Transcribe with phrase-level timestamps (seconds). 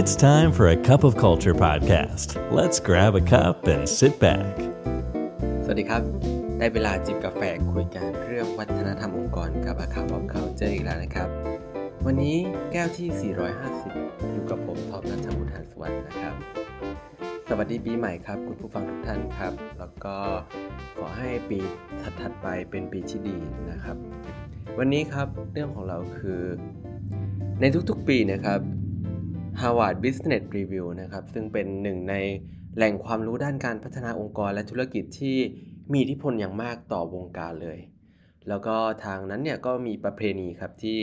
[0.00, 2.28] It's time for a cup of culture podcast.
[2.52, 4.52] Let's grab a cup and sit back.
[5.64, 6.02] สวัสดีครับ
[6.58, 7.42] ได้เวลาจิบกาแฟ
[7.72, 11.28] คุยกันเรื่องวัฒนธรรมองค์กรกับอาคาบอมเขาเจออีกแล้วนะครับ
[12.06, 12.36] วันนี้
[12.72, 13.08] แก้วที่
[13.72, 16.34] 450 อยู่กับผมท็อปนัทบุญหันสวัสดิ์นะครับ
[17.48, 20.16] สวัสดีปีใหม่ครับคุณผู้ฟังทุกท่านครับ แล้วก็
[20.96, 21.58] ขอให้ปี
[22.20, 23.36] ถัดๆไปเป็นปีที่ดี
[23.70, 23.96] นะครับ
[24.78, 26.42] วันนี้ครับเรื่องของเราคือ
[27.60, 28.60] ในทุกๆปีนะครับ
[29.60, 32.14] Harvard Business Review นะครับ ซึ่งเป็นหนึ่งใน
[32.76, 35.36] แหล่งความรู้ด้านการพัฒนาองค์กรและธุรกิจที่
[35.92, 37.78] มีอิทธิพลอย่างมากต่อวงการเลย
[38.48, 40.98] แล้วก็ทางนั้นเนี่ยก็มีประเพณีครับที่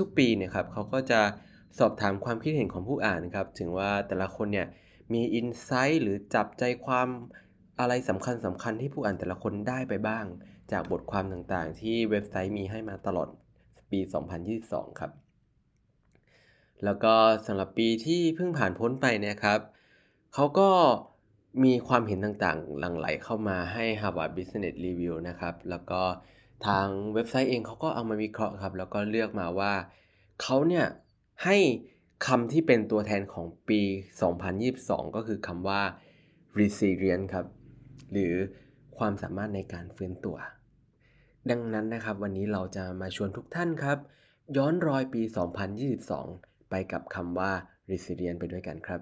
[0.00, 1.20] ทุกๆปีเนี่ยครับเขาก็จะ
[1.78, 4.66] สอบถามความคิดเห็นของผู้อ่านครับถึงว่าแต่ละคนเนี่ย
[5.12, 7.08] มีอินไซต์หรือจับใจความ
[7.80, 10.24] อะไรสำคัญสำคัญที่ผู้อ่านแต่ละคนได้ไปบ้าง
[10.72, 13.28] จากบทความต่างๆ ที่เว็บไซต์มีให้มาตลอด
[13.90, 14.00] ปี
[14.50, 15.10] 2022 ครับ
[16.84, 17.14] แล้วก็
[17.46, 19.60] สำหรับปีที่เพิ่งผ่านพ้นไปเนะครับ
[20.34, 20.70] เขาก็
[21.64, 26.02] มีความเห็นต่างๆ หลั่งไหลเข้ามาให้ Harvard Business Review นะครับ แล้วก็
[26.66, 29.72] ทางเว็บไซต์เองเขาก็เอามาวิเคราะห์ครับ แล้วก็เลือกมาว่า
[30.42, 30.86] เขาเนี่ย
[31.44, 31.56] ให้
[32.26, 33.80] คำที่เป็นตัวแทนของปี
[34.48, 35.82] 2022 ก็คือคำว่า
[36.58, 37.46] resilient ครับ
[38.12, 38.34] หรือ
[38.98, 40.36] ความสามารถในการฟื้นตัว
[41.50, 43.98] ดังนั้นนะครับ วันนี้เราจะมาชวนทุกท่านครับ
[44.56, 45.22] ย้อนรอยปี
[45.86, 47.50] 2022 ไปกับคำว่า
[47.90, 49.00] resilient ไปด้วยกันครับ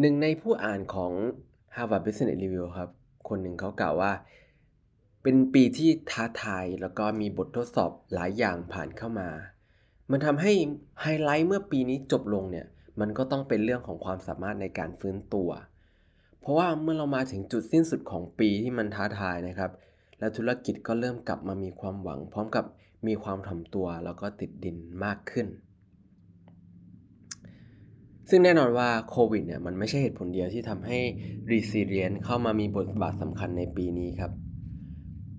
[0.00, 1.12] หนึ่งในผู้อ่านของ
[1.76, 2.90] Harvard Business Review ครับ
[3.28, 4.12] คนหนึ่งเขากล่าวว่า
[5.22, 9.28] เป็นปีที่ท้าทายแล้วก็มีบททดสอบหลายอย่างผ่านเข้ามา
[10.10, 10.52] มันทำให้
[11.00, 12.66] ไฮไลท์เมื่อปีนี้จบลงเนี่ย
[13.00, 15.50] มันก็ต้องเป็นเรื่องของความสามารถในการฟื้นตัว
[16.40, 19.70] เพราะว่าเมื่อเรามาถึงจุดสิ้นสุดของปีที่มันท้าทายนะครับ
[20.18, 22.64] แล้วธุรกิจก็เริ่มกลับมามีความหวังพร้อมกับ
[23.06, 25.46] มีความถ่อมตัวแล้วก็ติดดินมากขึ้น
[28.28, 30.98] ซึ่งแน่นอนว่าโควิดเนี่ยมันไม่ใช่เหตุผลเดียวที่ทำให้
[31.50, 34.32] Resilient เข้ามามีบทบาทสำคัญในปีนี้ครับ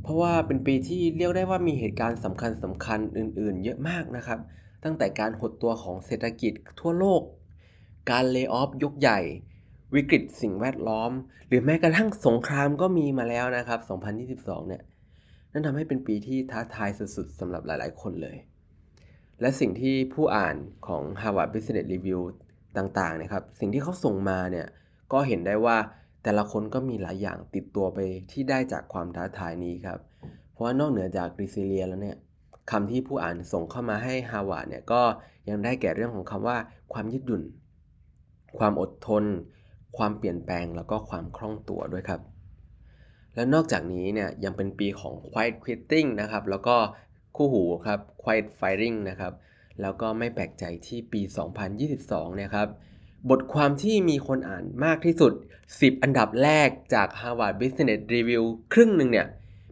[0.01, 4.39] เพราะว่าเป็นปีที่เรียกได้ว่ามีเหตุการณ์สำคัญสำคัญอื่น ๆ เยอะมากนะครับ
[4.83, 7.21] ตั้งแต่การหดตัวของเศรษฐกิจทั่วโลก
[8.11, 9.19] การเลิกออฟยกใหญ่
[9.95, 11.11] วิกฤตสิ่งแวดล้อม
[11.47, 13.79] หรือแม้กระทั่งสงครามก็มีมาแล้วนะครับ
[14.25, 14.81] 2022 เนี่ย
[15.51, 18.37] นั่นทำให้เป็นปีที่ท้าทายสุดๆสำหรับหลายๆ คนเลย
[19.41, 20.55] และสิ่งที่ผู้อ่าน
[20.87, 22.21] ของ Harvard Business Review
[22.77, 24.67] ต่างๆนะครับ สิ่งที่เขาส่งมาเนี่ย
[25.13, 25.77] ก็เห็นได้ว่า
[26.23, 27.99] แต่ละคนก็มีหลายอย่างติดตัวไป
[28.31, 29.99] ที่ได้จากความท้าทายนี้ครับ
[30.51, 32.17] เพราะว่านอกเหนือจาก resilient แล้วเนี่ย
[32.71, 35.01] คำที่ผู้อ่านส่งเข้ามาให้ Harvard เนี่ยก็
[35.49, 36.57] ยังได้แก่เรื่องของคำว่า
[36.93, 37.43] ความยืดหยุ่น
[38.57, 39.23] ความอดทน
[39.97, 42.21] ความเปลี่ยนแปลงแล้วก็ความคล่องตัวด้วยครับ
[43.35, 46.75] และนอกจากนี้เนี่ยยังเป็นปีของ quiet quitting นะครับ แล้วก็
[47.35, 49.33] คู่หูครับ quiet firing นะครับ
[49.81, 51.21] แล้วก็ไม่แปลกใจที่ปี
[51.79, 52.67] 2022 เนี่ยครับ
[53.29, 55.33] บทความที่มีคนอ่านมากที่สุด
[55.67, 59.27] 10 อันดับแรกจาก Harvard Business Review ครึ่งหนึ่งเนี่ย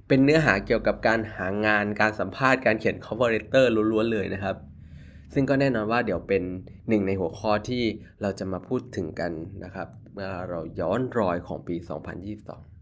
[0.08, 4.56] เป็นเนื้อหาเกี่ยวกับการหางานการสัมภาษณ์การเขียน cover letter ล้วนๆเลยนะครับ
[5.34, 6.44] ซึ่งก็แน่นอนว่าเดี๋ยวเป็น
[6.88, 7.84] หนึ่งในหัวข้อที่
[8.22, 9.32] เราจะมาพูดถึงกัน
[9.64, 11.76] นะครับเมื่อเราย้อนรอยของปี
[12.28, 12.77] 2022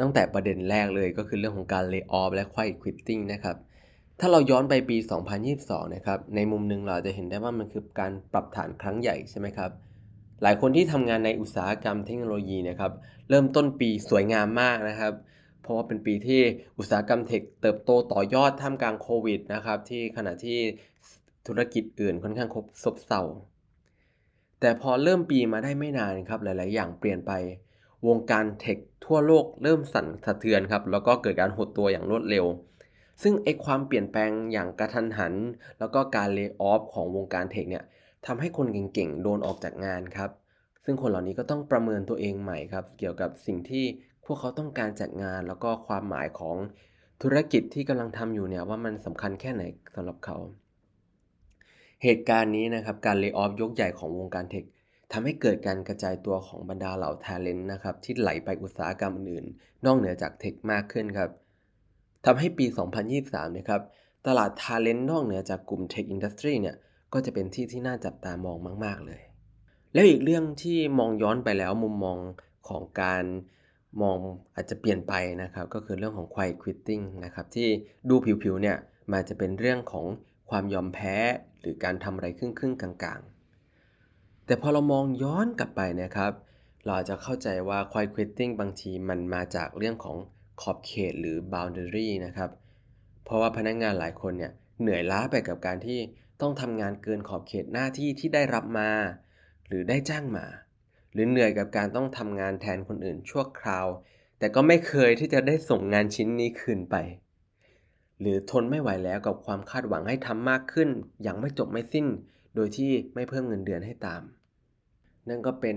[0.00, 3.56] ตั้งแต่ประเด็นแรกเลยก็คือเรื่องของการ lay off และ quiet quitting นะครับ
[4.20, 4.96] ถ้าเราย้อนไปปี
[5.46, 9.70] 2022 นะครับ ในมุมหนึ่งเราจะเห็นได้ว่ามันคือการปรับฐานครั้งใหญ่ใช่ไหมครับ
[10.42, 12.92] หลายคนที่ทำงานในอุตสาหกรรมเทคโนโลยีนะครับ
[13.28, 15.12] เริ่มต้นปีสวยงามมากนะครับ
[15.62, 16.40] เพราะว่าเป็นปีที่
[16.78, 20.58] อุตสาหกรรมเทคเติบโตต่อยอดท่ามกลางโควิดนะครับ ที่ขณะที่
[21.46, 23.22] ธุรกิจอื่นค่อนข้างคบซบเซา
[24.60, 27.32] แต่พอเริ่มปีมาได้ไม่นานครับหลาย ๆ อย่างเปลี่ยนไป
[28.08, 32.46] วงการเทคทั่วโลกเริ่มสั่นสะเทือนครับ แล้วก็เกิดการหดตัวอย่างรวดเร็ว
[33.22, 35.34] ซึ่งไอความเปลี่ยนแปลงอย่างกระทันหัน
[35.78, 37.84] แล้วก็การเลิกออฟของวงการเทคเนี่ย
[38.26, 40.30] ทำให้คนเก่งๆ โดนออกจากงานครับ
[40.84, 43.84] ซึ่งคนเหล่านี้ก็ต้องประเมินตัวเองใหม่ครับ เกี่ยวกับสิ่งที่
[44.24, 46.56] พวกเขาต้องการจากงาน แล้วก็ความหมายของ
[47.22, 49.62] ธุรกิจที่กำลังทำอยู่เนี่ยว่ามันสำคัญแค่ไหน
[49.94, 50.36] สำหรับเขา
[52.02, 54.64] เหตุการณ์นี้นะครับการเลิกออฟยกใหญ่ของวงการเทค
[55.12, 59.46] ทำให้เกิดการกระจายตัวของบรรดาเหล่า talent นะครับ ที่ไหลไปอุตสาหกรรมอื่น
[59.84, 61.30] นอกเหนือจากเทคมากขึ้นครับ
[62.24, 62.66] ทำให้ปี
[63.12, 63.82] 2023นะครับ
[64.26, 66.76] ตลาด talent นอกเหนือจากกลุ่ม tech industry เนี่ย
[67.12, 69.20] ก็จะเป็นที่ที่น่าจับตามองมาก ๆ เลย
[69.92, 72.18] แล้วอีกเรื่องที่มองย้อนไปแล้วมุมมอง
[72.68, 73.24] ของการ
[74.02, 74.18] มอง
[74.54, 77.68] อาจจะเปลี่ยนไปนะครับ ก็คือเรื่องของ quiet quitting นะครับ ที่
[78.08, 78.76] ดูผิวๆเนี่ย
[79.12, 80.06] มันจะเป็นเรื่องของ
[80.50, 81.16] ความยอมแพ้
[81.60, 83.39] หรือการทำอะไรครึ่งๆกลางๆ
[84.50, 86.32] แต่พอเรามองย้อนกลับไปนะครับ
[86.84, 90.16] เราจจะเข้าใจว่า quiet quitting บางทีมันมาจากเรื่องของ
[90.60, 92.50] ขอบเขตหรือ boundary นะครับ
[93.24, 95.98] เพราะว่าพนักงงานหลายคนเนี่ยเหนื่อยล้าไปกับการที่
[96.40, 98.90] ต้องทำงานเกินขอบเขตหน้าที่ที่ได้รับมา
[99.68, 100.46] หรือได้จ้างมา
[101.12, 103.86] หรือเหนื่อยกับการต้องทำงานแทนคนอื่นชั่วคราว
[104.38, 106.96] แต่ก็ไม่เคยที่จะได้ส่งงานชิ้นนี้คืนไป
[108.20, 110.88] หรือทนไม่ไหวแล้วกับความคาดหวังให้ทำมากขึ้น
[111.22, 112.06] อย่างไม่จบไม่สิ้น
[112.54, 114.22] โดยที่ไม่เพิ่มเงินเดือนให้ตาม
[115.30, 115.76] นั่นก็เป็น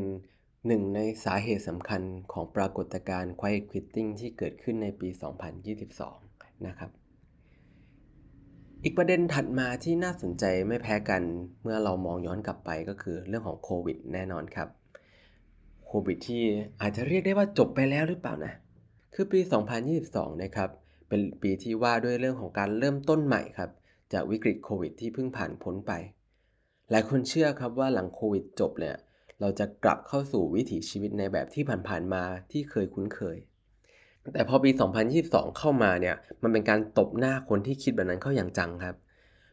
[0.67, 2.01] หนึ่งในสาเหตุสำคัญ
[2.33, 5.09] ของปรากฏการณ์ quiet quitting ที่เกิดขึ้นในปี
[5.87, 6.91] 2022 นะครับ
[8.83, 11.21] อีกประเด็นถัดมาที่น่าสนใจไม่แพ้กัน
[11.63, 14.69] เมื่อเรามองย้อนกลับไปก็คือเรื่องของโควิดแน่นอนครับ
[15.87, 16.43] โควิดที่
[16.81, 18.53] อาจจะเรียกได้ว่าจบไปแล้วหรือเปล่านะ
[19.13, 19.39] คือปี
[19.91, 20.69] 2022 นะครับ
[21.07, 23.69] เป็นปีที่ว่าด้วยเรื่องของการเริ่มต้นใหม่ครับ
[24.13, 25.91] จากวิกฤตโควิดที่เพิ่งผ่านพ้นไป
[26.91, 28.95] หลายคนเชื่อครับว่าหลังโควิดจบเนี่ย
[29.41, 33.37] เราจะกลับเข้าสู่วิถีชีวิตในแบบที่ผ่านๆมาที่เคยคุ้นเคย
[34.33, 34.71] แต่พอปี
[35.13, 38.95] 2022 เข้ามาเนี่ย มันเป็นการตบหน้าคนที่คิดแบบนั้นเข้าอย่างจังครับ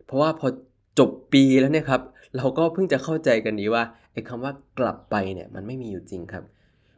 [0.06, 0.46] เพราะว่าพอ
[0.98, 2.02] จบปีแล้วเนี่ยครับ
[2.36, 3.82] เราก็เพิ่งจะเข้าใจกันดีว่า
[4.12, 6.44] ไอ้คำว่ากลับไปเนี่ยมันไม่มีอยู่จริงครับ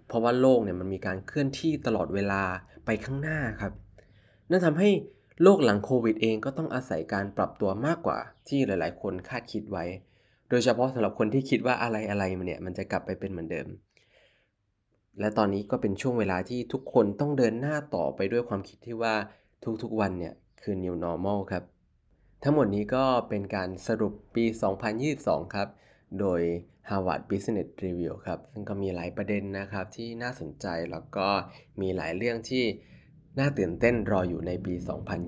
[0.06, 2.42] เพราะว่าโลกเนี่ยมันมีการเคลื่อนที่ตลอดเวลา
[2.84, 3.72] ไปข้างหน้าครับ
[4.50, 4.90] นั่นทำให้
[5.42, 8.18] โลกหลังโควิดเองก็ต้องอาศัยการปรับตัวมากกว่า
[8.48, 9.84] ที่หลาย ๆ คนคาดคิดไว้
[10.52, 13.68] โดยเฉพาะสำหรับคนที่คิดว่าอะไรอะไรมันเนี่ยมันจะกลับไปเป็นเหมือนเดิม
[15.20, 19.14] และตอนนี้ก็เป็นช่วงเวลาที่ทุกคนต้องเดินหน้าต่อไปด้วยความคิดที่ว่า
[19.82, 21.64] ทุกๆวันเนี่ยคือ new normal ครับ
[22.42, 24.44] ทั้งหมดนี้ก็เป็นการสรุปปี
[24.98, 25.68] 2022 ครับ
[26.20, 26.40] โดย
[26.88, 31.28] Harvard Business Review ครับ ซึ่งก็มีหลายประเด็นนะครับที่น่าสนใจแล้วก็
[31.80, 32.64] มีหลายเรื่องที่
[33.38, 34.74] น่าตื่นเต้นรออยู่ในปี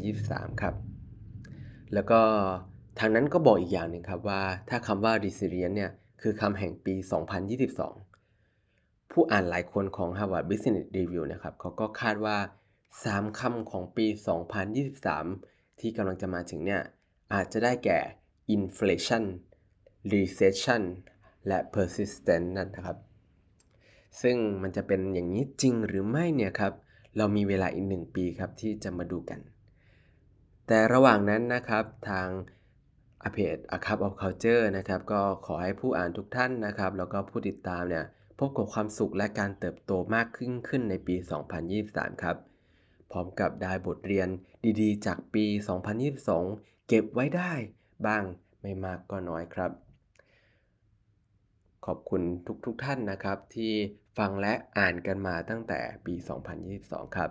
[0.03, 0.75] 2023 ครับ
[1.95, 2.21] แล้วก็
[2.99, 5.91] ทางนั้นก็บอกอีกอย่างหนึ่งครับว่า ถ้าคำว่า resilient เนี่ย
[6.23, 6.95] คือคำแห่งปี
[8.23, 12.39] 2022 ผู้อ่านหลายคนของ Harvard Business Review นะครับเขาก็คาดว่า
[12.89, 14.07] 3คำของปี
[14.93, 16.83] 2023 ที่กำลังจะมาถึงเนี่ย
[17.35, 17.99] อาจจะได้แก่
[18.57, 19.25] inflation
[20.13, 20.83] recession
[21.47, 22.99] และ persistent นั่นนะครับ
[24.23, 26.73] ซึ่งมันจะเป็นอย่างนี้จริงหรือไม่เนี่ยครับ
[27.17, 29.41] เรามีเวลาอีกหนึ่งปีครับที่จะมาดูกัน
[30.67, 32.29] แต่ระหว่างนั้นนะครับทาง
[33.25, 38.05] อเพจ A Cup of Culture นะครับก็ขอให้ผู้อ่านทุกท่านนะครับ แล้วก็ผู้ติดตามเนี่ย
[38.39, 41.17] พบกับความสุขและการเติบโตมากขึ้นขึ้นในปี
[41.69, 42.37] 2023 ครับ
[43.11, 44.29] พร้อมกับได้บทเรียน
[44.81, 45.45] ดีๆ จากปี
[46.17, 47.53] 2022 เก็บไว้ได้
[48.07, 48.25] บ้าง
[48.63, 49.71] ไม่มากก็น้อยครับ
[51.87, 52.23] ขอบคุณ
[52.67, 53.73] ทุกๆทท่านนะครับ ที่
[54.19, 56.15] ฟังและอ่านกันมาตั้งแต่ปี
[56.67, 57.31] 2022 ครับ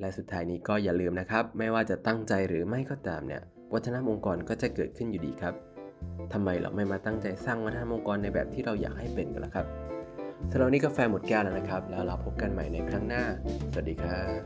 [0.00, 3.42] และสุดท้ายนี้ก็อย่าลืมนะครับ ไม่ว่าจะตั้งใจหรือไม่ก็ตามเนี่ย
[3.74, 5.54] วัฒนธรรมองค์กรก็จะเกิดขึ้นอยู่ดีครับ
[6.32, 9.66] ทำไมเราไม่มาตั้งใจสร้างวัฒนธรรมองค์กรในแบบที่เราอยากให้เป็นกันล่ะครับ
[10.50, 13.24] สำหรับนี้กาแฟหมดแก้วแล้วนะครับ แล้วเราพบกันใหม่ในครั้งหน้า
[13.72, 14.40] สวัสดีครับ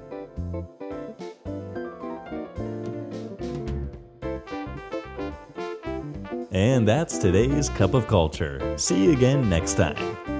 [6.55, 8.57] And that's today's Cup of Culture.
[8.77, 10.32] See you again next time.